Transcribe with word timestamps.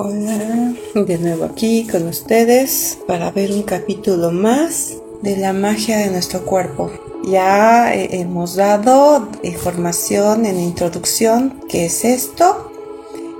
Hola, 0.00 0.74
de 0.94 1.18
nuevo 1.18 1.44
aquí 1.44 1.84
con 1.90 2.06
ustedes 2.06 3.00
para 3.08 3.32
ver 3.32 3.50
un 3.50 3.64
capítulo 3.64 4.30
más 4.30 4.94
de 5.22 5.36
la 5.36 5.52
magia 5.52 5.98
de 5.98 6.10
nuestro 6.12 6.44
cuerpo. 6.44 6.88
Ya 7.24 7.92
eh, 7.92 8.20
hemos 8.20 8.54
dado 8.54 9.28
información 9.42 10.46
en 10.46 10.60
introducción 10.60 11.60
qué 11.68 11.86
es 11.86 12.04
esto 12.04 12.70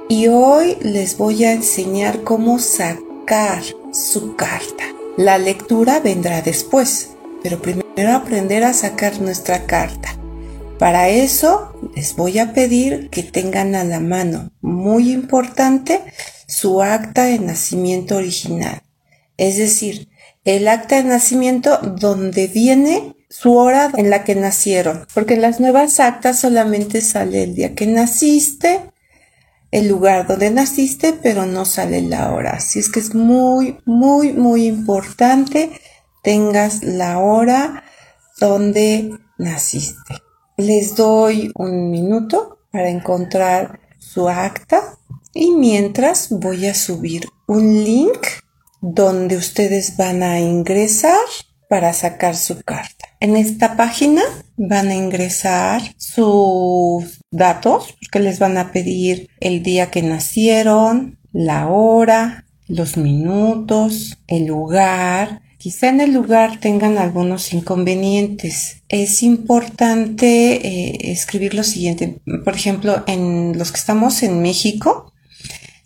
y 0.08 0.26
hoy 0.26 0.76
les 0.80 1.16
voy 1.16 1.44
a 1.44 1.52
enseñar 1.52 2.24
cómo 2.24 2.58
sacar 2.58 3.62
su 3.92 4.34
carta. 4.34 4.82
La 5.16 5.38
lectura 5.38 6.00
vendrá 6.00 6.42
después, 6.42 7.10
pero 7.40 7.62
primero 7.62 8.12
aprender 8.12 8.64
a 8.64 8.72
sacar 8.72 9.20
nuestra 9.20 9.64
carta. 9.66 10.08
Para 10.80 11.08
eso 11.08 11.72
les 11.94 12.16
voy 12.16 12.40
a 12.40 12.52
pedir 12.52 13.10
que 13.10 13.22
tengan 13.22 13.76
a 13.76 13.84
la 13.84 14.00
mano, 14.00 14.50
muy 14.60 15.12
importante, 15.12 16.02
su 16.48 16.82
acta 16.82 17.24
de 17.24 17.38
nacimiento 17.38 18.16
original. 18.16 18.82
Es 19.36 19.56
decir, 19.56 20.08
el 20.44 20.66
acta 20.66 20.96
de 20.96 21.04
nacimiento 21.04 21.78
donde 21.78 22.48
viene 22.48 23.14
su 23.30 23.54
hora 23.54 23.92
en 23.96 24.10
la 24.10 24.24
que 24.24 24.34
nacieron. 24.34 25.06
Porque 25.14 25.34
en 25.34 25.42
las 25.42 25.60
nuevas 25.60 26.00
actas 26.00 26.40
solamente 26.40 27.02
sale 27.02 27.44
el 27.44 27.54
día 27.54 27.74
que 27.74 27.86
naciste, 27.86 28.80
el 29.70 29.86
lugar 29.86 30.26
donde 30.26 30.50
naciste, 30.50 31.12
pero 31.12 31.46
no 31.46 31.66
sale 31.66 32.00
la 32.02 32.32
hora. 32.32 32.52
Así 32.52 32.78
es 32.78 32.88
que 32.88 33.00
es 33.00 33.14
muy, 33.14 33.78
muy, 33.84 34.32
muy 34.32 34.66
importante 34.66 35.70
tengas 36.22 36.82
la 36.82 37.18
hora 37.18 37.84
donde 38.40 39.18
naciste. 39.36 40.14
Les 40.56 40.96
doy 40.96 41.52
un 41.54 41.90
minuto 41.90 42.58
para 42.70 42.88
encontrar 42.88 43.80
su 43.98 44.28
acta 44.28 44.98
y 45.34 45.52
mientras 45.52 46.28
voy 46.30 46.66
a 46.66 46.74
subir 46.74 47.28
un 47.46 47.84
link 47.84 48.18
donde 48.80 49.36
ustedes 49.36 49.96
van 49.96 50.22
a 50.22 50.40
ingresar 50.40 51.18
para 51.68 51.92
sacar 51.92 52.36
su 52.36 52.60
carta. 52.62 53.06
En 53.20 53.36
esta 53.36 53.76
página 53.76 54.22
van 54.56 54.88
a 54.88 54.94
ingresar 54.94 55.82
sus 55.96 57.20
datos 57.30 57.94
porque 58.00 58.20
les 58.20 58.38
van 58.38 58.56
a 58.56 58.72
pedir 58.72 59.28
el 59.40 59.62
día 59.62 59.90
que 59.90 60.02
nacieron, 60.02 61.18
la 61.32 61.68
hora, 61.68 62.46
los 62.66 62.96
minutos, 62.96 64.18
el 64.26 64.46
lugar, 64.46 65.42
Quizá 65.58 65.88
en 65.88 66.00
el 66.00 66.14
lugar 66.14 66.60
tengan 66.60 66.98
algunos 66.98 67.52
inconvenientes. 67.52 68.84
Es 68.88 69.24
importante 69.24 70.66
eh, 70.66 71.10
escribir 71.10 71.54
lo 71.54 71.64
siguiente. 71.64 72.20
Por 72.44 72.54
ejemplo, 72.54 73.02
en 73.08 73.58
los 73.58 73.72
que 73.72 73.80
estamos 73.80 74.22
en 74.22 74.40
México, 74.40 75.07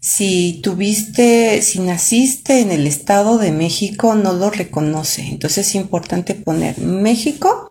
si 0.02 0.60
tuviste, 0.64 1.62
si 1.62 1.78
naciste 1.78 2.58
en 2.58 2.72
el 2.72 2.88
Estado 2.88 3.38
de 3.38 3.52
México, 3.52 4.16
no 4.16 4.32
lo 4.32 4.50
reconoce. 4.50 5.22
Entonces 5.22 5.68
es 5.68 5.74
importante 5.76 6.34
poner 6.34 6.78
México 6.78 7.70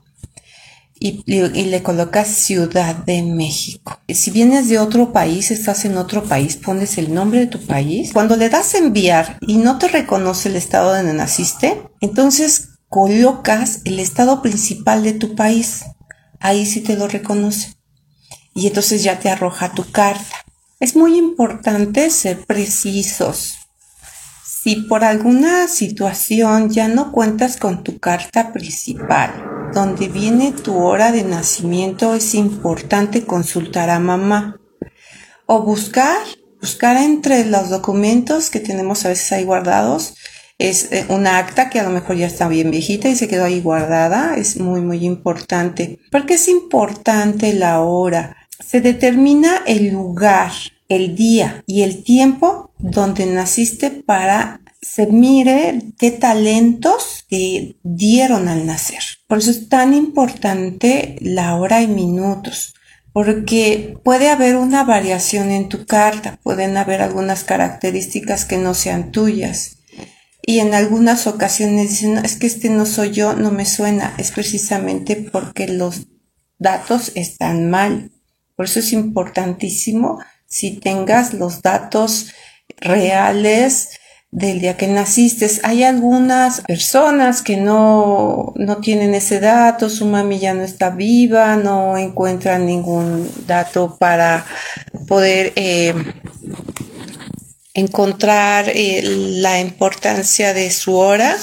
y, 0.98 1.24
le 1.26 1.84
colocas 1.84 2.30
Ciudad 2.30 2.96
de 2.96 3.22
México. 3.22 4.00
Si 4.08 4.32
vienes 4.32 4.70
de 4.70 4.80
otro 4.80 5.12
país, 5.12 5.52
estás 5.52 5.84
en 5.84 5.98
otro 5.98 6.24
país, 6.24 6.56
pones 6.56 6.98
el 6.98 7.14
nombre 7.14 7.42
de 7.42 7.48
tu 7.48 7.60
país. 7.60 8.14
Cuando 8.14 8.38
le 8.38 8.48
das 8.48 8.76
enviar 8.76 9.38
y 9.42 9.58
no 9.58 9.78
te 9.78 9.90
reconoce 9.90 10.48
el 10.48 10.56
estado 10.56 10.96
donde 10.96 11.14
naciste, 11.14 11.82
entonces 12.00 12.70
colocas 12.88 13.82
el 13.84 14.00
estado 14.00 14.42
principal 14.42 15.04
de 15.04 15.12
tu 15.12 15.36
país. 15.36 15.84
Ahí 16.40 16.66
sí 16.66 16.80
te 16.80 16.96
lo 16.96 17.10
reconoce. 17.10 17.74
Y 18.54 18.68
entonces 18.68 19.04
ya 19.04 19.20
te 19.20 19.30
arroja 19.30 19.74
tu 19.74 19.84
carta. 19.92 20.46
Es 20.82 20.96
muy 20.96 21.16
importante 21.16 22.10
ser 22.10 22.44
precisos. 22.44 23.60
Si 24.44 24.78
por 24.78 25.04
alguna 25.04 25.68
situación 25.68 26.72
ya 26.72 26.88
no 26.88 27.12
cuentas 27.12 27.58
con 27.58 27.84
tu 27.84 28.00
carta 28.00 28.52
principal, 28.52 29.70
donde 29.76 30.08
viene 30.08 30.52
tu 30.52 30.80
hora 30.80 31.12
de 31.12 31.24
nacimiento, 31.24 32.16
es 32.16 32.34
importante 32.34 33.28
consultar 33.28 33.92
a 33.92 34.00
mamá 34.00 34.60
o 35.46 35.62
buscar, 35.62 36.18
buscar 36.60 36.98
entre 36.98 37.46
los 37.46 37.70
documentos 37.70 38.50
que 38.50 38.60
tenemos 38.60 39.06
a 39.06 39.10
veces 39.10 39.32
ahí 39.34 39.44
guardados. 39.44 40.16
Es 40.58 40.92
eh, 40.92 41.06
una 41.10 41.38
acta 41.38 41.70
que 41.70 41.80
a 41.80 41.84
lo 41.84 41.92
mejor 41.92 42.16
ya 42.16 42.26
está 42.26 42.48
bien 42.48 42.72
viejita 42.72 43.08
y 43.08 43.16
se 43.16 43.28
quedó 43.28 43.46
ahí 43.46 43.62
guardada. 43.62 44.36
Es 44.36 44.60
muy, 44.60 44.82
muy 44.82 45.06
importante. 45.06 46.00
porque 46.12 46.34
es 46.34 46.48
importante 46.48 47.54
la 47.54 47.82
hora? 47.82 48.41
Se 48.66 48.82
determina 48.82 49.62
el 49.66 49.90
lugar, 49.90 50.52
el 50.88 51.16
día 51.16 51.64
y 51.66 51.82
el 51.82 52.04
tiempo 52.04 52.74
donde 52.78 53.26
naciste 53.26 53.92
para 53.92 54.62
se 54.82 55.06
mire 55.08 55.80
qué 56.00 56.12
talentos 56.12 57.26
te 57.30 57.78
dieron 57.84 58.48
al 58.48 58.66
nacer. 58.66 59.04
Por 59.28 59.38
eso 59.38 59.52
es 59.52 59.70
tan 59.70 59.94
importante 59.94 61.16
la 61.22 61.56
hora 61.56 61.82
y 61.82 61.88
minutos, 61.88 62.74
porque 63.14 63.98
puede 64.04 64.30
haber 64.30 64.56
una 64.56 64.84
variación 64.84 65.52
en 65.52 65.70
tu 65.70 65.86
carta, 65.86 66.40
pueden 66.42 66.78
haber 66.78 67.02
algunas 67.02 67.44
características 67.44 68.46
que 68.46 68.58
no 68.58 68.74
sean 68.74 69.12
tuyas. 69.12 69.78
Y 70.44 70.60
en 70.60 70.74
algunas 70.74 71.28
ocasiones 71.28 71.92
dicen, 71.92 72.18
es 72.18 72.36
que 72.36 72.48
este 72.48 72.70
no 72.70 72.88
soy 72.88 73.12
yo, 73.12 73.36
no 73.36 73.52
me 73.52 73.66
suena. 73.66 74.16
Es 74.18 74.32
precisamente 74.32 75.16
porque 75.16 75.68
los 75.68 76.08
datos 76.58 77.12
están 77.14 77.70
mal. 77.70 78.12
Por 78.62 78.68
eso 78.68 78.78
es 78.78 78.94
importantísimo 78.94 80.20
si 80.46 80.80
tengas 80.80 81.34
los 81.34 81.64
datos 81.64 82.28
reales, 82.78 83.90
del 84.30 84.60
día 84.60 84.78
que 84.78 84.86
naciste. 84.86 85.50
Hay 85.64 85.84
algunas 85.84 86.62
personas 86.62 87.42
que 87.42 87.58
no, 87.58 88.54
no 88.56 88.78
tienen 88.78 89.16
ese 89.16 89.40
dato, 89.40 89.90
su 89.90 90.06
mami 90.06 90.38
ya 90.38 90.54
no 90.54 90.62
está 90.62 90.92
viva, 90.92 91.56
no 91.56 91.98
encuentran 91.98 92.68
ningún 92.68 93.28
dato 93.48 93.98
para 93.98 94.46
poder 95.08 95.54
eh, 95.56 95.96
encontrar 97.74 98.70
eh, 98.70 99.02
la 99.04 99.60
importancia 99.60 100.54
de 100.54 100.70
su 100.70 100.98
hora. 100.98 101.36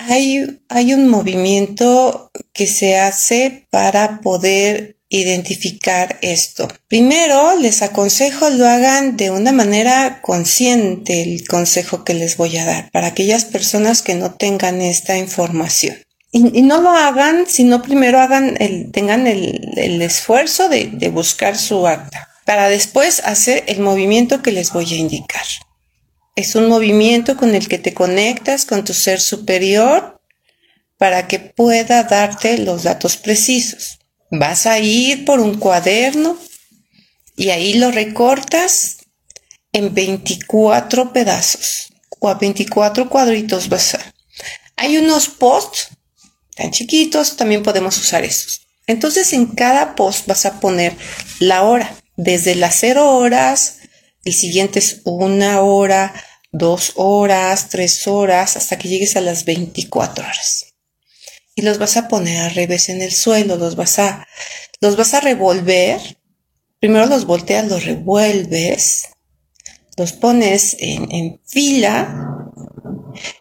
Hay, 0.00 0.62
hay 0.68 0.94
un 0.94 1.06
movimiento 1.06 2.32
que 2.52 2.66
se 2.66 2.98
hace 2.98 3.68
para 3.70 4.20
poder 4.20 4.97
identificar 5.08 6.18
esto. 6.20 6.68
Primero, 6.86 7.56
les 7.56 7.82
aconsejo 7.82 8.50
lo 8.50 8.66
hagan 8.66 9.16
de 9.16 9.30
una 9.30 9.52
manera 9.52 10.20
consciente 10.22 11.22
el 11.22 11.46
consejo 11.46 12.04
que 12.04 12.14
les 12.14 12.36
voy 12.36 12.56
a 12.58 12.64
dar 12.64 12.90
para 12.90 13.08
aquellas 13.08 13.44
personas 13.44 14.02
que 14.02 14.14
no 14.14 14.34
tengan 14.34 14.80
esta 14.82 15.16
información. 15.16 15.96
Y, 16.30 16.60
no 16.62 16.82
lo 16.82 16.90
hagan, 16.90 17.46
sino 17.46 17.80
primero 17.80 18.20
hagan 18.20 18.56
el, 18.60 18.92
tengan 18.92 19.26
el, 19.26 20.02
esfuerzo 20.02 20.68
de, 20.68 20.90
de 20.92 21.08
buscar 21.08 21.56
su 21.56 21.86
acta 21.86 22.28
para 22.44 22.68
después 22.68 23.20
hacer 23.24 23.64
el 23.66 23.80
movimiento 23.80 24.42
que 24.42 24.52
les 24.52 24.72
voy 24.72 24.92
a 24.92 24.96
indicar. 24.96 25.44
Es 26.36 26.54
un 26.54 26.68
movimiento 26.68 27.36
con 27.36 27.54
el 27.54 27.66
que 27.66 27.78
te 27.78 27.94
conectas 27.94 28.66
con 28.66 28.84
tu 28.84 28.92
ser 28.92 29.20
superior 29.20 30.20
para 30.98 31.28
que 31.28 31.38
pueda 31.38 32.04
darte 32.04 32.58
los 32.58 32.82
datos 32.82 33.16
precisos. 33.16 33.97
Vas 34.30 34.66
a 34.66 34.78
ir 34.78 35.24
por 35.24 35.40
un 35.40 35.58
cuaderno 35.58 36.36
y 37.36 37.48
ahí 37.50 37.74
lo 37.74 37.90
recortas 37.90 38.98
en 39.72 39.94
24 39.94 41.12
pedazos 41.12 41.92
o 42.20 42.28
a 42.28 42.34
24 42.34 43.08
cuadritos 43.08 43.68
vas 43.68 43.94
a. 43.94 44.14
Hay 44.76 44.98
unos 44.98 45.28
posts 45.28 45.88
tan 46.54 46.72
chiquitos, 46.72 47.36
también 47.36 47.62
podemos 47.62 47.96
usar 47.96 48.24
esos. 48.24 48.66
Entonces 48.86 49.32
en 49.32 49.46
cada 49.46 49.94
post 49.94 50.26
vas 50.26 50.44
a 50.44 50.60
poner 50.60 50.96
la 51.38 51.62
hora, 51.62 51.94
desde 52.16 52.54
las 52.54 52.76
0 52.80 53.16
horas, 53.16 53.78
el 54.24 54.34
siguiente 54.34 54.78
es 54.78 55.00
una 55.04 55.62
hora, 55.62 56.12
dos 56.52 56.92
horas, 56.96 57.68
tres 57.70 58.06
horas, 58.06 58.56
hasta 58.56 58.76
que 58.76 58.88
llegues 58.88 59.16
a 59.16 59.20
las 59.20 59.44
24 59.44 60.24
horas 60.24 60.67
y 61.58 61.62
los 61.62 61.78
vas 61.78 61.96
a 61.96 62.06
poner 62.06 62.38
al 62.38 62.54
revés 62.54 62.88
en 62.88 63.02
el 63.02 63.10
suelo, 63.10 63.56
los 63.56 63.74
vas 63.74 63.98
a, 63.98 64.28
los 64.80 64.96
vas 64.96 65.12
a 65.14 65.20
revolver. 65.20 66.00
Primero 66.78 67.06
los 67.06 67.24
volteas, 67.24 67.66
los 67.66 67.84
revuelves, 67.84 69.08
los 69.96 70.12
pones 70.12 70.76
en, 70.78 71.40
fila, 71.44 72.52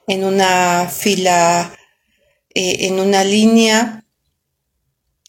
en 0.08 0.24
una 0.24 0.90
fila, 0.90 1.78
eh, 2.56 2.88
en 2.88 3.00
una 3.00 3.24
línea 3.24 4.04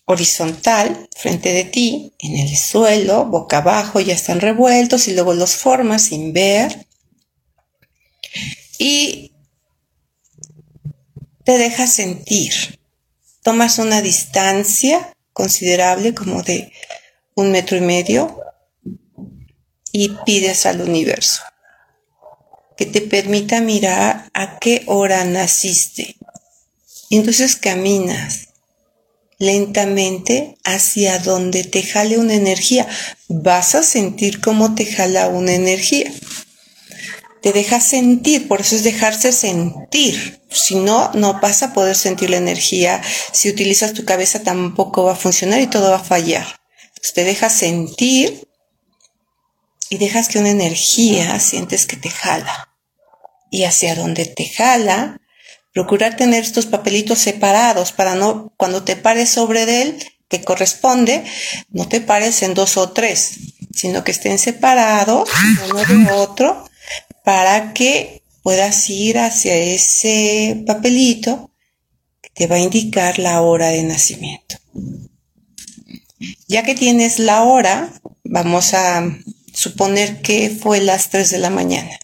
horizontal 0.06 1.10
frente 1.14 1.52
de 1.52 1.64
ti, 1.64 2.14
en 2.20 2.38
el 2.38 2.56
suelo, 2.56 3.26
boca 3.26 3.58
abajo, 3.58 4.00
ya 4.00 4.14
están 4.14 4.40
revueltos 4.40 5.08
y 5.08 5.12
luego 5.12 5.34
los 5.34 5.56
formas 5.56 6.04
sin 6.04 6.32
ver. 6.32 6.86
Y 8.78 9.34
te 11.44 11.58
dejas 11.58 11.92
sentir 11.92 12.77
tomas 13.48 13.78
una 13.78 14.02
distancia 14.02 15.10
considerable 15.32 16.12
como 16.14 16.42
de 16.42 16.70
un 17.34 17.50
metro 17.50 17.78
y 17.78 17.80
medio 17.80 18.42
y 19.90 20.10
pides 20.26 20.66
al 20.66 20.82
universo. 20.82 21.40
que 22.76 22.84
te 22.84 23.00
permita 23.00 23.62
mirar 23.62 24.28
a 24.34 24.58
qué 24.58 24.82
hora 24.84 25.24
naciste. 25.24 26.16
Y 27.08 27.16
entonces 27.16 27.56
caminas 27.56 28.48
lentamente 29.38 30.58
hacia 30.62 31.18
donde 31.18 31.64
te 31.64 31.82
jale 31.82 32.18
una 32.18 32.34
energía. 32.34 32.86
Vas 33.28 33.74
a 33.74 33.82
sentir 33.82 34.42
cómo 34.42 34.74
te 34.74 34.84
jala 34.84 35.28
una 35.28 35.54
energía. 35.54 36.12
Te 37.42 37.52
dejas 37.52 37.84
sentir, 37.84 38.48
por 38.48 38.60
eso 38.60 38.74
es 38.76 38.84
dejarse 38.84 39.32
sentir. 39.32 40.42
Si 40.50 40.74
no, 40.74 41.10
no 41.14 41.40
vas 41.40 41.62
a 41.62 41.72
poder 41.72 41.96
sentir 41.96 42.30
la 42.30 42.36
energía. 42.36 43.00
Si 43.32 43.48
utilizas 43.48 43.92
tu 43.92 44.04
cabeza 44.04 44.42
tampoco 44.42 45.04
va 45.04 45.12
a 45.12 45.16
funcionar 45.16 45.60
y 45.60 45.66
todo 45.66 45.90
va 45.90 45.96
a 45.96 46.04
fallar. 46.04 46.46
te 47.14 47.24
dejas 47.24 47.52
sentir 47.52 48.48
y 49.90 49.98
dejas 49.98 50.28
que 50.28 50.38
una 50.38 50.50
energía 50.50 51.38
sientes 51.38 51.86
que 51.86 51.96
te 51.96 52.10
jala. 52.10 52.76
Y 53.50 53.64
hacia 53.64 53.94
donde 53.94 54.26
te 54.26 54.48
jala, 54.48 55.18
procurar 55.72 56.16
tener 56.16 56.44
estos 56.44 56.66
papelitos 56.66 57.18
separados 57.18 57.92
para 57.92 58.14
no, 58.14 58.52
cuando 58.56 58.82
te 58.82 58.96
pares 58.96 59.30
sobre 59.30 59.82
él, 59.82 59.98
que 60.28 60.42
corresponde, 60.42 61.24
no 61.70 61.88
te 61.88 62.00
pares 62.00 62.42
en 62.42 62.52
dos 62.52 62.76
o 62.76 62.90
tres, 62.90 63.38
sino 63.74 64.04
que 64.04 64.10
estén 64.10 64.38
separados 64.38 65.30
uno 65.70 65.84
de 65.84 66.12
otro 66.12 66.67
para 67.28 67.74
que 67.74 68.22
puedas 68.42 68.88
ir 68.88 69.18
hacia 69.18 69.54
ese 69.54 70.64
papelito 70.66 71.50
que 72.22 72.30
te 72.30 72.46
va 72.46 72.56
a 72.56 72.60
indicar 72.60 73.18
la 73.18 73.42
hora 73.42 73.68
de 73.68 73.82
nacimiento. 73.82 74.56
Ya 76.46 76.62
que 76.62 76.74
tienes 76.74 77.18
la 77.18 77.42
hora, 77.42 77.92
vamos 78.24 78.72
a 78.72 79.14
suponer 79.52 80.22
que 80.22 80.48
fue 80.48 80.80
las 80.80 81.10
3 81.10 81.28
de 81.28 81.36
la 81.36 81.50
mañana. 81.50 81.98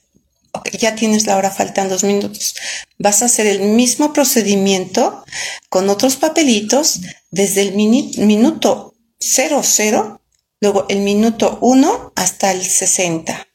ya 0.79 0.94
tienes 0.94 1.27
la 1.27 1.38
hora, 1.38 1.50
faltan 1.50 1.88
dos 1.88 2.05
minutos. 2.05 2.55
Vas 2.99 3.23
a 3.23 3.25
hacer 3.25 3.47
el 3.47 3.61
mismo 3.61 4.12
procedimiento 4.12 5.25
con 5.70 5.88
otros 5.88 6.17
papelitos 6.17 7.00
desde 7.31 7.62
el 7.62 7.73
minuto 7.73 8.94
00, 9.20 10.20
luego 10.61 10.85
el 10.91 10.99
minuto 10.99 11.56
1 11.62 12.12
hasta 12.15 12.53
el 12.53 12.62
60. 12.62 13.49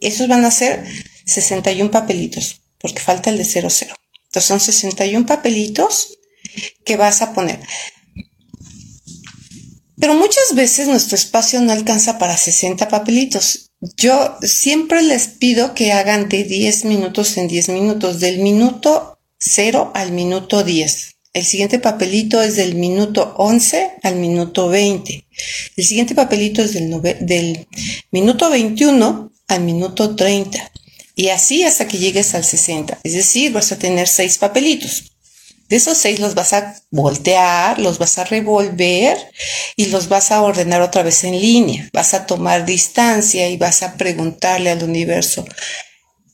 Esos 0.00 0.28
van 0.28 0.44
a 0.44 0.50
ser 0.50 0.84
61 1.26 1.90
papelitos, 1.90 2.62
porque 2.78 3.00
falta 3.00 3.30
el 3.30 3.38
de 3.38 3.44
00. 3.44 3.70
Entonces 3.70 4.48
son 4.48 4.60
61 4.60 5.26
papelitos 5.26 6.18
que 6.84 6.96
vas 6.96 7.22
a 7.22 7.32
poner. 7.32 7.60
Pero 9.98 10.14
muchas 10.14 10.54
veces 10.54 10.88
nuestro 10.88 11.16
espacio 11.16 11.60
no 11.60 11.72
alcanza 11.72 12.18
para 12.18 12.36
60 12.36 12.88
papelitos. 12.88 13.70
Yo 13.96 14.36
siempre 14.42 15.02
les 15.02 15.28
pido 15.28 15.74
que 15.74 15.92
hagan 15.92 16.28
de 16.28 16.44
10 16.44 16.86
minutos 16.86 17.36
en 17.36 17.48
10 17.48 17.68
minutos, 17.70 18.20
del 18.20 18.38
minuto 18.38 19.18
0 19.38 19.92
al 19.94 20.12
minuto 20.12 20.64
10. 20.64 21.16
El 21.32 21.44
siguiente 21.44 21.78
papelito 21.78 22.42
es 22.42 22.56
del 22.56 22.74
minuto 22.74 23.34
11 23.36 23.98
al 24.02 24.16
minuto 24.16 24.68
20. 24.68 25.24
El 25.76 25.84
siguiente 25.84 26.14
papelito 26.14 26.62
es 26.62 26.72
del, 26.72 26.90
del 27.20 27.68
minuto 28.10 28.50
21 28.50 29.32
al 29.50 29.62
minuto 29.62 30.16
30. 30.16 30.70
Y 31.14 31.28
así 31.28 31.64
hasta 31.64 31.86
que 31.86 31.98
llegues 31.98 32.34
al 32.34 32.44
60. 32.44 32.98
Es 33.02 33.12
decir, 33.12 33.52
vas 33.52 33.72
a 33.72 33.78
tener 33.78 34.08
6 34.08 34.38
papelitos. 34.38 35.10
De 35.70 35.76
esos 35.76 35.98
seis 35.98 36.18
los 36.18 36.34
vas 36.34 36.52
a 36.52 36.74
voltear, 36.90 37.78
los 37.78 37.98
vas 37.98 38.18
a 38.18 38.24
revolver 38.24 39.16
y 39.76 39.86
los 39.86 40.08
vas 40.08 40.32
a 40.32 40.42
ordenar 40.42 40.82
otra 40.82 41.04
vez 41.04 41.22
en 41.22 41.40
línea. 41.40 41.88
Vas 41.92 42.12
a 42.12 42.26
tomar 42.26 42.66
distancia 42.66 43.48
y 43.48 43.56
vas 43.56 43.84
a 43.84 43.94
preguntarle 43.96 44.70
al 44.70 44.82
universo, 44.82 45.44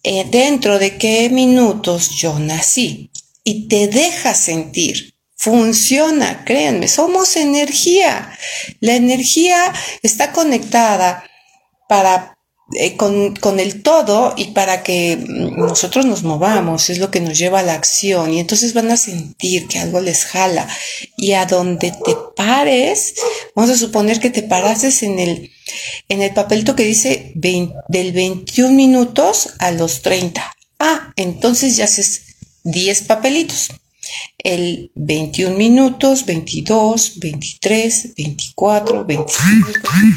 eh, 0.03 0.25
dentro 0.31 0.79
de 0.79 0.97
qué 0.97 1.29
minutos 1.29 2.17
yo 2.17 2.39
nací. 2.39 3.11
Y 3.45 3.69
te 3.69 3.89
deja 3.89 4.33
sentir. 4.33 5.15
Funciona, 5.37 6.43
créanme, 6.47 6.89
somos 6.89 7.37
energía. 7.37 8.31
La 8.81 8.95
energía 8.95 9.71
está 10.03 10.33
conectada 10.33 11.25
para 11.91 12.36
eh, 12.73 12.97
con, 12.97 13.61
el 13.61 13.83
todo 13.83 14.35
y 14.37 14.47
para 14.47 14.83
que 14.83 15.17
nosotros 15.29 16.05
nos 16.05 16.25
movamos, 16.25 16.91
es 16.91 16.99
lo 16.99 17.13
que 17.13 17.21
nos 17.21 17.39
lleva 17.39 17.61
a 17.61 17.63
la 17.63 17.75
acción. 17.75 18.33
Y 18.33 18.41
entonces 18.41 18.75
van 18.75 18.91
a 18.91 18.97
sentir 18.97 19.69
que 19.69 19.79
algo 19.79 20.01
les 20.01 20.25
jala. 20.25 20.69
Y 21.17 21.33
a 21.33 21.47
donde 21.47 21.93
te 21.93 22.17
pares, 22.35 23.15
vamos 23.55 23.71
a 23.71 23.79
suponer 23.79 24.19
que 24.19 24.31
te 24.31 24.43
parases 24.43 25.03
en 25.05 25.19
el, 25.19 25.53
en 26.09 26.23
el 26.23 26.35
papelito 26.35 26.75
que 26.75 26.85
dice 26.85 27.33
del 27.35 28.13
21 28.13 28.75
minutos 28.75 29.51
a 29.61 29.71
los 29.71 30.03
30. 30.03 30.53
Ah, 30.81 31.12
entonces 31.17 31.77
ya 31.77 31.85
haces 31.85 32.23
10 32.65 33.03
papelitos 33.03 33.71
el 34.38 34.93
21 34.94 35.56
minutos, 35.56 36.25
22, 36.26 37.19
23, 37.19 38.14
24, 38.17 39.05
25, 39.05 39.69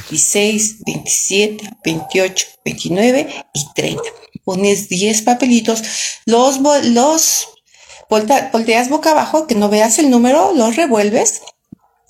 26, 0.10 0.84
27, 0.86 1.70
28, 1.84 2.48
29 2.66 3.46
y 3.54 3.66
30. 3.76 4.04
Pones 4.44 4.90
10 4.90 5.22
papelitos, 5.24 5.84
los, 6.26 6.60
los 6.86 7.48
volteas 8.10 8.90
boca 8.90 9.12
abajo, 9.12 9.48
que 9.48 9.56
no 9.56 9.70
veas 9.70 10.00
el 10.00 10.10
número, 10.10 10.54
los 10.54 10.76
revuelves 10.76 11.42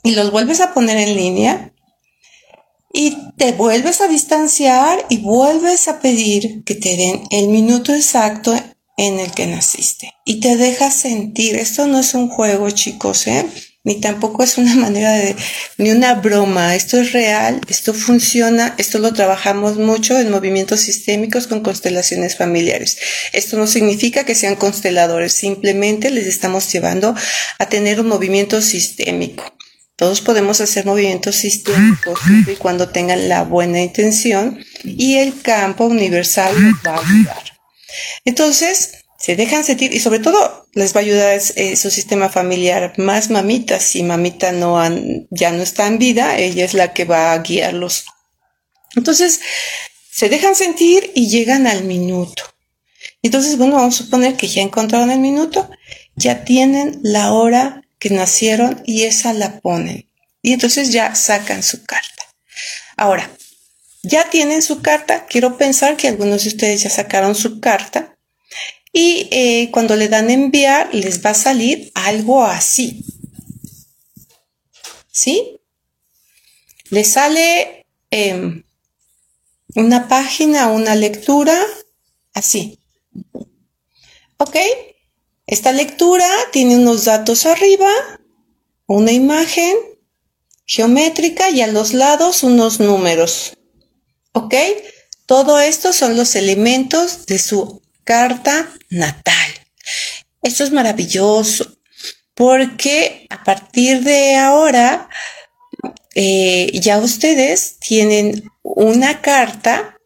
y 0.04 0.12
los 0.12 0.32
vuelves 0.32 0.62
a 0.62 0.74
poner 0.74 0.98
en 0.98 1.16
línea 1.16 1.74
y 2.92 3.16
te 3.38 3.52
vuelves 3.52 4.02
a 4.02 4.08
distanciar 4.08 5.06
y 5.10 5.18
vuelves 5.18 5.88
a 5.88 6.00
pedir 6.00 6.64
que 6.64 6.76
te 6.76 6.96
den 6.98 7.24
el 7.30 7.50
minuto 7.50 7.94
exacto 7.94 8.54
en 9.00 9.18
el 9.18 9.32
que 9.32 9.48
naciste 9.48 10.14
y 10.26 10.42
te 10.42 10.58
dejas 10.58 10.94
sentir. 10.94 11.56
Esto 11.56 11.88
no 11.88 12.00
es 12.00 12.14
un 12.14 12.28
juego, 12.28 12.70
chicos, 12.70 13.28
¿eh? 13.28 13.46
Ni 13.86 14.02
tampoco 14.02 14.44
es 14.44 14.58
una 14.58 14.76
manera 14.88 15.14
de, 15.14 15.38
ni 15.78 15.92
una 15.92 16.16
broma. 16.16 16.76
Esto 16.76 17.00
es 17.00 17.14
real, 17.14 17.62
esto 17.70 17.94
funciona, 17.94 18.76
esto 18.78 19.00
lo 19.00 19.14
trabajamos 19.14 19.78
mucho 19.78 20.20
en 20.20 20.30
movimientos 20.30 20.82
sistémicos 20.82 21.48
con 21.48 21.62
constelaciones 21.62 22.36
familiares. 22.36 22.98
Esto 23.32 23.58
no 23.58 23.68
significa 23.68 24.26
que 24.26 24.36
sean 24.36 24.58
consteladores, 24.58 25.32
simplemente 25.34 26.12
les 26.12 26.28
estamos 26.28 26.70
llevando 26.72 27.16
a 27.58 27.70
tener 27.70 28.02
un 28.02 28.08
movimiento 28.08 28.62
sistémico. 28.62 29.46
Todos 29.96 30.20
podemos 30.20 30.60
hacer 30.60 30.86
movimientos 30.86 31.38
sistémicos 31.38 32.20
y 32.48 32.56
cuando 32.56 32.90
tengan 32.90 33.30
la 33.30 33.44
buena 33.44 33.82
intención 33.82 34.60
y 34.84 35.16
el 35.16 35.42
campo 35.42 35.86
universal 35.86 36.54
va 36.86 36.96
a 36.96 37.00
ayudar. 37.00 37.59
Entonces, 38.26 39.06
se 39.20 39.36
dejan 39.36 39.64
sentir 39.64 39.94
y 39.94 40.00
sobre 40.00 40.20
todo 40.20 40.68
les 40.74 40.96
va 40.96 41.02
a 41.02 41.04
ayudar 41.04 41.42
su 41.42 41.92
sistema 41.92 42.30
familiar 42.30 42.94
más 42.98 43.30
mamita. 43.30 43.80
Si 43.80 44.02
mamita 44.04 44.52
no 44.52 44.82
ya 45.30 45.52
no 45.52 45.62
está 45.62 45.88
en 45.88 46.00
vida, 46.00 46.38
ella 46.38 46.64
es 46.64 46.74
la 46.74 46.94
que 46.94 47.06
va 47.06 47.34
a 47.34 47.40
guiarlos. 47.40 48.06
Entonces, 48.96 49.42
se 50.12 50.30
dejan 50.30 50.56
sentir 50.56 51.12
y 51.16 51.30
llegan 51.30 51.68
al 51.68 51.84
minuto. 51.84 52.44
Entonces, 53.22 53.58
bueno, 53.58 53.76
vamos 53.76 53.96
a 53.96 54.04
suponer 54.04 54.36
que 54.36 54.48
ya 54.48 54.62
encontraron 54.62 55.12
el 55.12 55.20
minuto, 55.20 55.70
ya 56.16 56.46
tienen 56.46 57.00
la 57.04 57.34
hora 57.34 57.84
que 58.00 58.10
nacieron 58.10 58.82
y 58.86 59.04
esa 59.04 59.34
la 59.34 59.60
ponen. 59.60 60.10
Y 60.42 60.54
entonces 60.54 60.92
ya 60.92 61.16
sacan 61.16 61.64
su 61.64 61.84
carta. 61.84 62.24
Ahora, 62.96 63.30
ya 64.04 64.30
tienen 64.30 64.62
su 64.62 64.82
carta. 64.82 65.26
Quiero 65.26 65.58
pensar 65.58 65.98
que 65.98 66.08
algunos 66.08 66.44
de 66.44 66.50
ustedes 66.50 66.84
ya 66.84 66.90
sacaron 66.90 67.36
su 67.36 67.60
carta. 67.60 68.18
Y 68.92 69.28
eh, 69.32 69.70
cuando 69.72 69.96
le 69.96 70.08
dan 70.08 70.30
enviar, 70.30 70.94
les 70.94 71.24
va 71.24 71.32
a 71.32 71.36
salir 71.36 71.92
algo 71.94 72.44
así. 72.44 73.06
¿Sí? 75.12 75.60
Les 76.90 77.12
sale 77.12 77.86
em, 78.10 78.64
una 79.76 80.08
página, 80.08 80.70
una 80.70 80.96
lectura, 80.96 81.58
así. 82.34 82.80
¿Ok? 84.38 84.56
Esta 85.46 85.72
lectura 85.72 86.28
tiene 86.52 86.78
unos 86.78 87.06
datos 87.06 87.46
arriba, 87.46 87.90
una 88.88 89.12
imagen 89.12 89.76
geométrica 90.66 91.50
y 91.50 91.62
a 91.62 91.68
los 91.68 91.94
lados 91.94 92.44
unos 92.44 92.80
números. 92.80 93.54
¿Ok? 94.34 94.56
Todo 95.26 95.60
esto 95.60 95.94
son 95.94 96.18
los 96.18 96.36
elementos 96.36 97.26
de 97.26 97.40
su 97.40 97.82
carta 98.04 98.70
natal. 98.90 99.52
Esto 100.42 100.64
es 100.64 100.72
maravilloso 100.72 101.78
porque 102.34 103.28
a 103.30 103.44
partir 103.44 104.02
de 104.04 104.38
ahora 104.38 105.10
eh, 106.16 106.72
ya 106.74 106.98
ustedes 106.98 107.78
tienen 107.80 108.50
una 108.64 109.22
carta 109.22 109.98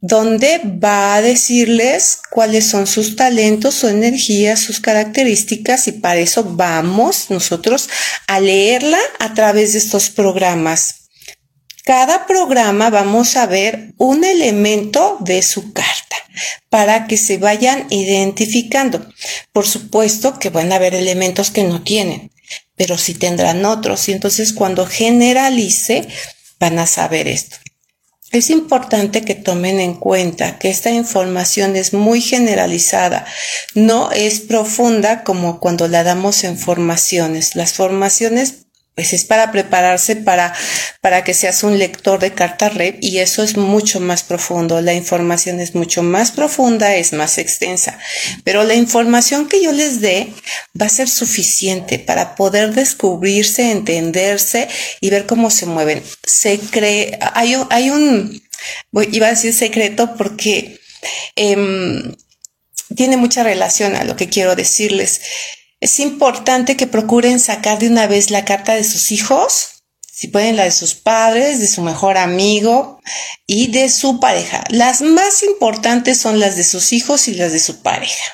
donde 0.00 0.60
va 0.64 1.16
a 1.16 1.22
decirles 1.22 2.20
cuáles 2.30 2.66
son 2.66 2.86
sus 2.86 3.16
talentos, 3.16 3.74
su 3.74 3.88
energía, 3.88 4.56
sus 4.56 4.80
características 4.80 5.88
y 5.88 5.92
para 5.92 6.20
eso 6.20 6.44
vamos 6.44 7.26
nosotros 7.30 7.90
a 8.26 8.40
leerla 8.40 8.98
a 9.18 9.34
través 9.34 9.72
de 9.72 9.78
estos 9.80 10.08
programas 10.08 10.99
cada 11.90 12.24
programa 12.28 12.88
vamos 12.88 13.36
a 13.36 13.46
ver 13.46 13.94
un 13.96 14.22
elemento 14.22 15.16
de 15.18 15.42
su 15.42 15.72
carta 15.72 16.14
para 16.68 17.08
que 17.08 17.16
se 17.16 17.36
vayan 17.36 17.88
identificando. 17.90 19.04
Por 19.52 19.66
supuesto 19.66 20.38
que 20.38 20.50
van 20.50 20.70
a 20.70 20.76
haber 20.76 20.94
elementos 20.94 21.50
que 21.50 21.64
no 21.64 21.82
tienen, 21.82 22.30
pero 22.76 22.96
sí 22.96 23.14
tendrán 23.14 23.64
otros. 23.64 24.08
Y 24.08 24.12
entonces 24.12 24.52
cuando 24.52 24.86
generalice, 24.86 26.06
van 26.60 26.78
a 26.78 26.86
saber 26.86 27.26
esto. 27.26 27.56
Es 28.30 28.50
importante 28.50 29.22
que 29.22 29.34
tomen 29.34 29.80
en 29.80 29.94
cuenta 29.94 30.60
que 30.60 30.70
esta 30.70 30.92
información 30.92 31.74
es 31.74 31.92
muy 31.92 32.20
generalizada, 32.20 33.26
no 33.74 34.12
es 34.12 34.38
profunda 34.38 35.24
como 35.24 35.58
cuando 35.58 35.88
la 35.88 36.04
damos 36.04 36.44
en 36.44 36.56
formaciones. 36.56 37.56
Las 37.56 37.72
formaciones 37.72 38.66
pues 39.00 39.14
es 39.14 39.24
para 39.24 39.50
prepararse 39.50 40.14
para, 40.14 40.52
para 41.00 41.24
que 41.24 41.32
seas 41.32 41.62
un 41.62 41.78
lector 41.78 42.20
de 42.20 42.34
carta 42.34 42.68
red 42.68 42.96
y 43.00 43.20
eso 43.20 43.42
es 43.42 43.56
mucho 43.56 43.98
más 43.98 44.22
profundo. 44.22 44.82
La 44.82 44.92
información 44.92 45.58
es 45.58 45.74
mucho 45.74 46.02
más 46.02 46.32
profunda, 46.32 46.94
es 46.94 47.14
más 47.14 47.38
extensa, 47.38 47.98
pero 48.44 48.62
la 48.62 48.74
información 48.74 49.48
que 49.48 49.62
yo 49.62 49.72
les 49.72 50.02
dé 50.02 50.30
va 50.78 50.84
a 50.84 50.90
ser 50.90 51.08
suficiente 51.08 51.98
para 51.98 52.34
poder 52.34 52.74
descubrirse, 52.74 53.70
entenderse 53.70 54.68
y 55.00 55.08
ver 55.08 55.24
cómo 55.24 55.50
se 55.50 55.64
mueven. 55.64 56.02
Se 56.22 56.58
cree, 56.58 57.18
hay 57.32 57.54
un, 57.54 58.42
iba 59.12 59.28
a 59.28 59.30
decir 59.30 59.54
secreto 59.54 60.14
porque 60.18 60.78
em, 61.36 62.14
tiene 62.94 63.16
mucha 63.16 63.44
relación 63.44 63.96
a 63.96 64.04
lo 64.04 64.14
que 64.16 64.28
quiero 64.28 64.56
decirles. 64.56 65.22
Es 65.80 65.98
importante 65.98 66.76
que 66.76 66.86
procuren 66.86 67.40
sacar 67.40 67.78
de 67.78 67.88
una 67.88 68.06
vez 68.06 68.30
la 68.30 68.44
carta 68.44 68.74
de 68.74 68.84
sus 68.84 69.12
hijos, 69.12 69.82
si 70.12 70.28
pueden 70.28 70.56
la 70.56 70.64
de 70.64 70.70
sus 70.70 70.94
padres, 70.94 71.60
de 71.60 71.66
su 71.66 71.80
mejor 71.80 72.18
amigo 72.18 73.00
y 73.46 73.68
de 73.68 73.88
su 73.88 74.20
pareja. 74.20 74.62
Las 74.68 75.00
más 75.00 75.42
importantes 75.42 76.18
son 76.18 76.38
las 76.38 76.56
de 76.56 76.64
sus 76.64 76.92
hijos 76.92 77.26
y 77.28 77.34
las 77.34 77.52
de 77.52 77.60
su 77.60 77.80
pareja. 77.80 78.24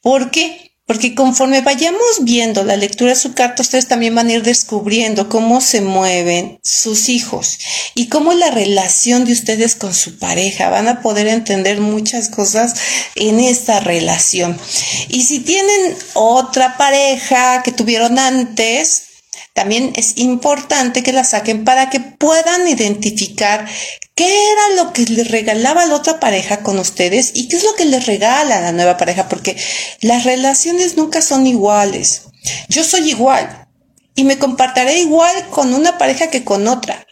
¿Por 0.00 0.30
qué? 0.30 0.69
Porque 0.90 1.14
conforme 1.14 1.60
vayamos 1.60 2.24
viendo 2.24 2.64
la 2.64 2.74
lectura 2.74 3.10
de 3.10 3.16
su 3.16 3.32
carta, 3.32 3.62
ustedes 3.62 3.86
también 3.86 4.12
van 4.12 4.26
a 4.26 4.32
ir 4.32 4.42
descubriendo 4.42 5.28
cómo 5.28 5.60
se 5.60 5.82
mueven 5.82 6.58
sus 6.64 7.08
hijos 7.08 7.60
y 7.94 8.08
cómo 8.08 8.32
la 8.32 8.50
relación 8.50 9.24
de 9.24 9.32
ustedes 9.32 9.76
con 9.76 9.94
su 9.94 10.18
pareja. 10.18 10.68
Van 10.68 10.88
a 10.88 11.00
poder 11.00 11.28
entender 11.28 11.80
muchas 11.80 12.28
cosas 12.28 12.74
en 13.14 13.38
esta 13.38 13.78
relación. 13.78 14.58
Y 15.06 15.22
si 15.22 15.38
tienen 15.38 15.96
otra 16.14 16.76
pareja 16.76 17.62
que 17.62 17.70
tuvieron 17.70 18.18
antes, 18.18 19.04
también 19.54 19.92
es 19.94 20.18
importante 20.18 21.04
que 21.04 21.12
la 21.12 21.22
saquen 21.22 21.64
para 21.64 21.88
que 21.88 22.00
puedan 22.00 22.66
identificar 22.66 23.64
qué 24.20 24.52
era 24.52 24.82
lo 24.82 24.92
que 24.92 25.06
les 25.06 25.30
regalaba 25.30 25.86
la 25.86 25.94
otra 25.94 26.20
pareja 26.20 26.62
con 26.62 26.78
ustedes 26.78 27.30
y 27.32 27.48
qué 27.48 27.56
es 27.56 27.64
lo 27.64 27.74
que 27.74 27.86
les 27.86 28.04
regala 28.04 28.60
la 28.60 28.70
nueva 28.70 28.98
pareja, 28.98 29.30
porque 29.30 29.56
las 30.02 30.24
relaciones 30.24 30.98
nunca 30.98 31.22
son 31.22 31.46
iguales. 31.46 32.24
Yo 32.68 32.84
soy 32.84 33.08
igual 33.08 33.66
y 34.14 34.24
me 34.24 34.38
compartiré 34.38 34.98
igual 34.98 35.48
con 35.48 35.72
una 35.72 35.96
pareja 35.96 36.28
que 36.28 36.44
con 36.44 36.68
otra, 36.68 37.06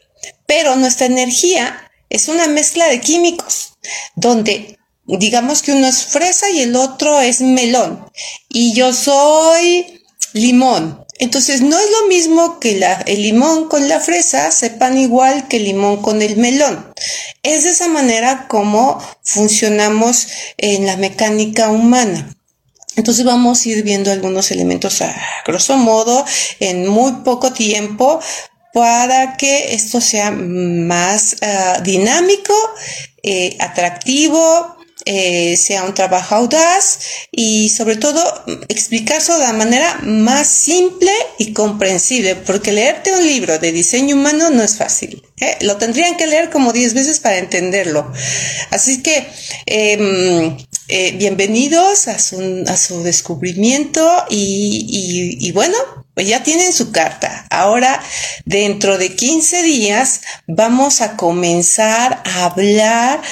pero 0.44 0.76
nuestra 0.76 1.06
energía 1.06 1.90
es 2.10 2.28
una 2.28 2.46
mezcla 2.46 2.86
de 2.88 3.00
químicos, 3.00 3.78
donde 4.14 4.78
digamos 5.06 5.62
que 5.62 5.72
uno 5.72 5.86
es 5.86 6.04
fresa 6.04 6.50
y 6.50 6.60
el 6.60 6.76
otro 6.76 7.22
es 7.22 7.40
melón, 7.40 8.04
y 8.50 8.74
yo 8.74 8.92
soy 8.92 10.04
limón, 10.34 11.06
entonces 11.18 11.60
no 11.60 11.78
es 11.78 11.90
lo 11.90 12.08
mismo 12.08 12.60
que 12.60 12.80
el 13.06 13.22
limón 13.22 13.68
con 13.68 13.88
la 13.88 14.00
fresa 14.00 14.50
sepan 14.50 14.96
igual 14.96 15.48
que 15.48 15.56
el 15.56 15.64
limón 15.64 16.00
con 16.00 16.22
el 16.22 16.36
melón. 16.36 16.92
Es 17.42 17.64
de 17.64 17.70
esa 17.70 17.88
manera 17.88 18.46
como 18.48 18.98
funcionamos 19.22 20.28
en 20.56 20.86
la 20.86 20.96
mecánica 20.96 21.70
humana. 21.70 22.34
Entonces 22.96 23.24
vamos 23.24 23.64
a 23.64 23.68
ir 23.68 23.82
viendo 23.84 24.10
algunos 24.10 24.50
elementos 24.50 25.02
a 25.02 25.14
grosso 25.46 25.76
modo 25.76 26.24
en 26.58 26.86
muy 26.88 27.12
poco 27.24 27.52
tiempo 27.52 28.20
para 28.72 29.36
que 29.36 29.74
esto 29.74 30.00
sea 30.00 30.30
más 30.30 31.36
ah, 31.42 31.80
dinámico, 31.82 32.54
eh, 33.22 33.56
atractivo, 33.60 34.77
eh, 35.10 35.56
sea 35.56 35.84
un 35.84 35.94
trabajo 35.94 36.34
audaz 36.34 36.98
y 37.32 37.70
sobre 37.70 37.96
todo 37.96 38.22
explicarlo 38.68 39.38
de 39.38 39.44
la 39.44 39.54
manera 39.54 40.00
más 40.02 40.46
simple 40.46 41.10
y 41.38 41.54
comprensible, 41.54 42.36
porque 42.36 42.72
leerte 42.72 43.16
un 43.16 43.26
libro 43.26 43.58
de 43.58 43.72
diseño 43.72 44.16
humano 44.16 44.50
no 44.50 44.62
es 44.62 44.76
fácil. 44.76 45.22
¿eh? 45.40 45.56
Lo 45.62 45.78
tendrían 45.78 46.18
que 46.18 46.26
leer 46.26 46.50
como 46.50 46.74
10 46.74 46.92
veces 46.92 47.20
para 47.20 47.38
entenderlo. 47.38 48.12
Así 48.70 49.02
que 49.02 49.26
em, 49.64 50.58
eh, 50.88 51.12
bienvenidos 51.12 52.06
a 52.08 52.18
su, 52.18 52.64
a 52.68 52.76
su 52.76 53.02
descubrimiento 53.02 54.06
y, 54.28 55.38
y, 55.40 55.48
y 55.48 55.52
bueno, 55.52 55.78
pues 56.12 56.28
ya 56.28 56.42
tienen 56.42 56.74
su 56.74 56.92
carta. 56.92 57.46
Ahora, 57.48 58.02
dentro 58.44 58.98
de 58.98 59.14
15 59.14 59.62
días, 59.62 60.20
vamos 60.46 61.00
a 61.00 61.16
comenzar 61.16 62.22
a 62.26 62.44
hablar 62.44 63.22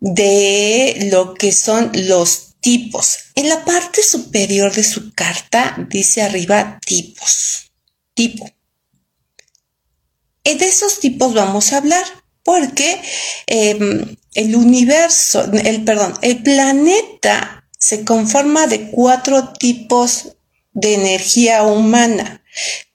de 0.00 1.08
lo 1.10 1.34
que 1.34 1.52
son 1.52 1.90
los 1.94 2.54
tipos. 2.60 3.18
En 3.34 3.48
la 3.48 3.64
parte 3.64 4.02
superior 4.02 4.72
de 4.74 4.84
su 4.84 5.12
carta 5.12 5.76
dice 5.88 6.22
arriba 6.22 6.78
tipos. 6.84 7.70
Tipo. 8.14 8.50
De 10.42 10.66
esos 10.66 10.98
tipos 10.98 11.32
vamos 11.32 11.72
a 11.72 11.78
hablar 11.78 12.04
porque 12.42 13.00
em, 13.46 14.16
el 14.34 14.56
universo, 14.56 15.44
el 15.52 15.84
perdón, 15.84 16.14
el 16.22 16.42
planeta 16.42 17.68
se 17.78 18.04
conforma 18.04 18.66
de 18.66 18.90
cuatro 18.90 19.52
tipos 19.52 20.36
de 20.72 20.94
energía 20.94 21.62
humana, 21.62 22.42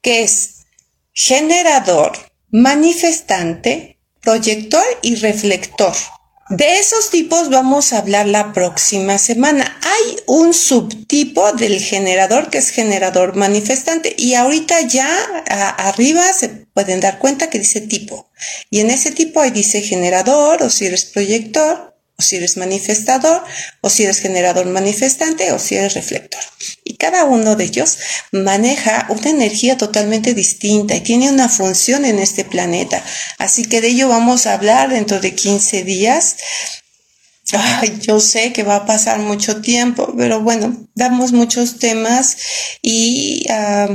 que 0.01 0.23
es 0.23 0.65
generador, 1.11 2.11
manifestante, 2.49 3.99
proyector 4.21 4.85
y 5.01 5.15
reflector. 5.15 5.95
De 6.49 6.77
esos 6.77 7.09
tipos 7.09 7.49
vamos 7.49 7.91
a 7.91 7.97
hablar 7.97 8.27
la 8.27 8.53
próxima 8.53 9.17
semana. 9.17 9.79
Hay 9.81 10.17
un 10.27 10.53
subtipo 10.53 11.53
del 11.53 11.81
generador 11.81 12.51
que 12.51 12.59
es 12.59 12.69
generador 12.69 13.35
manifestante 13.35 14.13
y 14.15 14.35
ahorita 14.35 14.81
ya 14.81 15.09
arriba 15.79 16.31
se 16.33 16.49
pueden 16.49 16.99
dar 16.99 17.17
cuenta 17.17 17.49
que 17.49 17.57
dice 17.57 17.81
tipo. 17.81 18.29
Y 18.69 18.81
en 18.81 18.91
ese 18.91 19.09
tipo 19.09 19.39
ahí 19.39 19.49
dice 19.49 19.81
generador 19.81 20.61
o 20.61 20.69
si 20.69 20.85
eres 20.85 21.05
proyector 21.05 21.94
o 22.17 22.21
si 22.21 22.37
eres 22.37 22.55
manifestador, 22.55 23.43
o 23.81 23.89
si 23.89 24.03
eres 24.03 24.19
generador 24.19 24.65
manifestante, 24.67 25.51
o 25.51 25.59
si 25.59 25.75
eres 25.75 25.95
reflector. 25.95 26.41
Y 26.83 26.95
cada 26.95 27.25
uno 27.25 27.55
de 27.55 27.65
ellos 27.65 27.97
maneja 28.31 29.07
una 29.09 29.29
energía 29.29 29.77
totalmente 29.77 30.33
distinta 30.33 30.95
y 30.95 31.01
tiene 31.01 31.29
una 31.29 31.49
función 31.49 32.05
en 32.05 32.19
este 32.19 32.45
planeta. 32.45 33.03
Así 33.37 33.65
que 33.65 33.81
de 33.81 33.89
ello 33.89 34.07
vamos 34.07 34.47
a 34.47 34.53
hablar 34.53 34.89
dentro 34.89 35.19
de 35.19 35.35
15 35.35 35.83
días. 35.83 36.37
yo 38.01 38.21
sé 38.21 38.53
que 38.53 38.63
va 38.63 38.77
a 38.77 38.85
pasar 38.85 39.19
mucho 39.19 39.61
tiempo, 39.61 40.13
pero 40.17 40.39
bueno, 40.39 40.87
damos 40.95 41.33
muchos 41.33 41.79
temas 41.79 42.37
y 42.81 43.45
ah, 43.49 43.89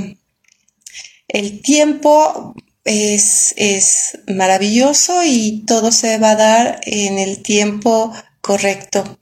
el 1.28 1.62
tiempo 1.62 2.54
es, 2.84 3.54
es 3.56 4.18
maravilloso 4.26 5.22
y 5.24 5.64
todo 5.66 5.92
se 5.92 6.18
va 6.18 6.30
a 6.30 6.36
dar 6.36 6.80
en 6.84 7.18
el 7.18 7.42
tiempo 7.42 8.12
correcto. 8.40 9.18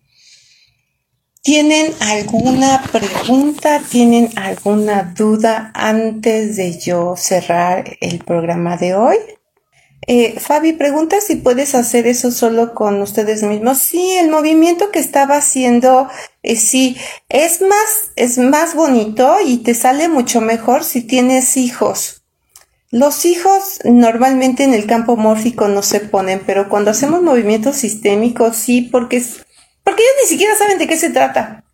¿Tienen 1.42 1.94
alguna 2.00 2.82
pregunta? 2.92 3.80
¿Tienen 3.88 4.30
alguna 4.36 5.14
duda 5.16 5.70
antes 5.74 6.56
de 6.56 6.78
yo 6.78 7.14
cerrar 7.16 7.96
el 8.00 8.18
programa 8.18 8.76
de 8.76 8.94
hoy? 8.94 9.16
Eh, 10.06 10.40
Fabi 10.40 10.72
pregunta 10.72 11.20
si 11.20 11.36
puedes 11.36 11.74
hacer 11.74 12.06
eso 12.06 12.30
solo 12.32 12.74
con 12.74 13.00
ustedes 13.02 13.42
mismos. 13.42 13.78
Sí, 13.78 14.12
el 14.12 14.30
movimiento 14.30 14.90
que 14.90 14.98
estaba 14.98 15.36
haciendo, 15.36 16.08
eh, 16.42 16.56
sí, 16.56 16.96
es 17.28 17.60
más, 17.62 18.12
es 18.16 18.38
más 18.38 18.74
bonito 18.74 19.36
y 19.44 19.58
te 19.58 19.74
sale 19.74 20.08
mucho 20.08 20.40
mejor 20.40 20.82
si 20.82 21.02
tienes 21.02 21.56
hijos. 21.56 22.17
Los 22.90 23.26
hijos 23.26 23.80
normalmente 23.84 24.64
en 24.64 24.72
el 24.72 24.86
campo 24.86 25.16
mórfico 25.16 25.68
no 25.68 25.82
se 25.82 26.00
ponen, 26.00 26.40
pero 26.46 26.70
cuando 26.70 26.90
hacemos 26.90 27.22
movimientos 27.22 27.76
sistémicos 27.76 28.56
sí, 28.56 28.82
porque, 28.82 29.22
porque 29.84 30.02
ellos 30.02 30.14
ni 30.22 30.28
siquiera 30.28 30.56
saben 30.56 30.78
de 30.78 30.86
qué 30.86 30.96
se 30.96 31.10
trata. 31.10 31.64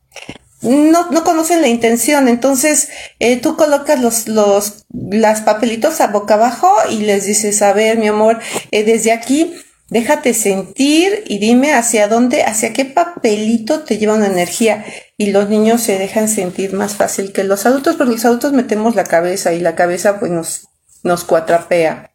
No, 0.63 1.11
no 1.11 1.25
conocen 1.25 1.61
la 1.61 1.69
intención, 1.69 2.27
entonces 2.27 2.89
eh, 3.21 3.37
tú 3.37 3.57
colocas 3.57 4.01
los, 4.01 4.29
los, 4.29 4.87
las 4.93 5.43
papelitos 5.43 6.01
a 6.01 6.09
boca 6.09 6.35
abajo 6.35 6.73
y 6.91 7.01
les 7.01 7.27
dices, 7.27 7.63
a 7.63 7.73
ver, 7.75 7.99
mi 7.99 8.09
amor, 8.09 8.41
eh, 8.71 8.83
desde 8.83 9.13
aquí 9.13 9.55
déjate 9.91 10.35
sentir 10.35 11.23
y 11.29 11.39
dime 11.39 11.75
hacia 11.75 12.09
dónde, 12.09 12.43
hacia 12.43 12.73
qué 12.73 12.85
papelito 12.87 13.81
te 13.81 13.99
lleva 13.99 14.15
una 14.15 14.27
energía. 14.27 14.85
Y 15.17 15.31
los 15.31 15.49
niños 15.49 15.83
se 15.83 15.99
dejan 15.99 16.29
sentir 16.29 16.73
más 16.73 16.95
fácil 16.95 17.33
que 17.33 17.45
los 17.45 17.67
adultos, 17.67 17.95
porque 17.97 18.15
los 18.15 18.25
adultos 18.25 18.53
metemos 18.53 18.97
la 18.97 19.05
cabeza 19.05 19.53
y 19.53 19.61
la 19.61 19.77
cabeza 19.77 20.19
pues 20.19 20.33
nos 20.33 20.69
nos 21.05 21.23
cuatrapea. 21.25 22.11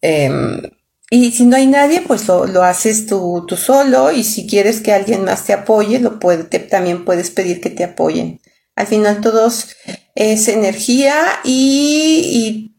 Em, 0.00 0.62
y 1.10 1.32
si 1.32 1.44
no 1.44 1.56
hay 1.56 1.66
nadie, 1.66 2.02
pues 2.06 2.28
lo, 2.28 2.62
haces 2.62 3.06
tú, 3.06 3.44
tú, 3.48 3.56
solo 3.56 4.12
y 4.12 4.22
si 4.22 4.46
quieres 4.46 4.80
que 4.80 4.92
alguien 4.92 5.24
más 5.24 5.44
te 5.44 5.52
apoye, 5.52 6.00
también 6.70 7.04
puedes 7.04 7.30
pedir 7.30 7.60
que 7.60 7.70
te 7.70 7.82
apoyen. 7.82 8.40
Al 8.76 8.86
final 8.86 9.20
todos 9.20 9.76
es 10.14 10.46
energía 10.48 11.14
y, 11.42 12.76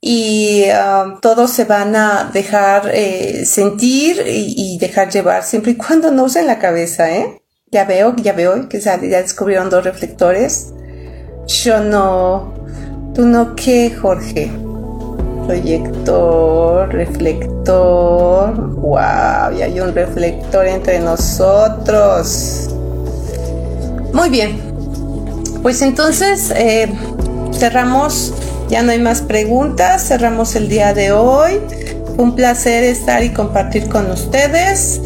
y, 0.00 0.64
um, 0.70 1.20
todos 1.20 1.50
se 1.50 1.64
van 1.64 1.94
a 1.94 2.30
dejar 2.32 2.90
eh, 2.94 3.44
sentir 3.44 4.22
y, 4.26 4.78
dejar 4.78 5.10
llevar 5.10 5.44
siempre 5.44 5.72
y 5.72 5.76
cuando 5.76 6.10
no 6.10 6.24
usen 6.24 6.46
la 6.46 6.58
cabeza, 6.58 7.14
¿eh? 7.14 7.42
Ya 7.70 7.84
veo, 7.84 8.14
ya 8.16 8.32
veo 8.32 8.68
que 8.68 8.80
ya 8.80 8.96
descubrieron 8.96 9.68
dos 9.70 9.84
reflectores. 9.84 10.72
Yo 11.46 11.80
no. 11.80 12.54
¿Tú 13.16 13.24
no 13.24 13.56
qué, 13.56 13.96
Jorge? 13.98 14.52
Proyector, 15.46 16.92
reflector. 16.92 18.54
¡Wow! 18.74 19.56
Y 19.56 19.62
hay 19.62 19.80
un 19.80 19.94
reflector 19.94 20.66
entre 20.66 21.00
nosotros. 21.00 22.68
Muy 24.12 24.28
bien. 24.28 24.60
Pues 25.62 25.80
entonces 25.80 26.52
eh, 26.54 26.92
cerramos. 27.54 28.34
Ya 28.68 28.82
no 28.82 28.92
hay 28.92 28.98
más 28.98 29.22
preguntas. 29.22 30.06
Cerramos 30.06 30.54
el 30.54 30.68
día 30.68 30.92
de 30.92 31.12
hoy. 31.12 31.58
Un 32.18 32.34
placer 32.34 32.84
estar 32.84 33.24
y 33.24 33.32
compartir 33.32 33.88
con 33.88 34.10
ustedes. 34.10 35.00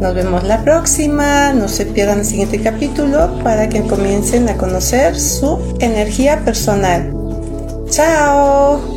Nos 0.00 0.14
vemos 0.14 0.44
la 0.44 0.62
próxima. 0.62 1.52
No 1.52 1.68
se 1.68 1.86
pierdan 1.86 2.20
el 2.20 2.24
siguiente 2.24 2.60
capítulo 2.60 3.38
para 3.42 3.68
que 3.68 3.82
comiencen 3.82 4.48
a 4.48 4.56
conocer 4.56 5.18
su 5.18 5.76
energía 5.80 6.44
personal. 6.44 7.12
Chao. 7.90 8.95